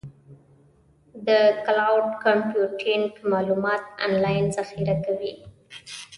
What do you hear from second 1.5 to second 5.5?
کلاؤډ کمپیوټینګ معلومات آنلاین ذخیره کوي.